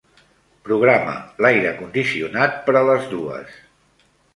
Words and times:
Programa 0.69 1.13
l'aire 1.47 1.75
condicionat 1.85 2.59
per 2.67 2.79
a 2.83 2.87
les 2.93 3.11
dues. 3.17 3.59